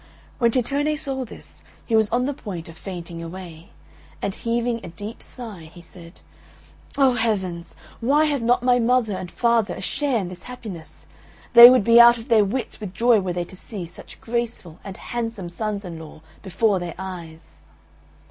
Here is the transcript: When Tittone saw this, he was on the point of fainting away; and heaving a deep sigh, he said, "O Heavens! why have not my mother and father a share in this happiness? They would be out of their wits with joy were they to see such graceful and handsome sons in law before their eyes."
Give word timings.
When 0.39 0.49
Tittone 0.49 0.97
saw 0.97 1.23
this, 1.25 1.61
he 1.85 1.95
was 1.95 2.09
on 2.09 2.25
the 2.25 2.33
point 2.33 2.67
of 2.67 2.75
fainting 2.75 3.21
away; 3.21 3.69
and 4.19 4.33
heaving 4.33 4.81
a 4.83 4.87
deep 4.87 5.21
sigh, 5.21 5.69
he 5.71 5.79
said, 5.83 6.21
"O 6.97 7.13
Heavens! 7.13 7.75
why 7.99 8.25
have 8.25 8.41
not 8.41 8.63
my 8.63 8.79
mother 8.79 9.13
and 9.13 9.29
father 9.29 9.75
a 9.75 9.81
share 9.81 10.17
in 10.17 10.29
this 10.29 10.41
happiness? 10.49 11.05
They 11.53 11.69
would 11.69 11.83
be 11.83 12.01
out 12.01 12.17
of 12.17 12.29
their 12.29 12.43
wits 12.43 12.79
with 12.79 12.95
joy 12.95 13.19
were 13.19 13.33
they 13.33 13.45
to 13.45 13.55
see 13.55 13.85
such 13.85 14.19
graceful 14.19 14.79
and 14.83 14.97
handsome 14.97 15.49
sons 15.49 15.85
in 15.85 15.99
law 15.99 16.21
before 16.41 16.79
their 16.79 16.95
eyes." 16.97 17.59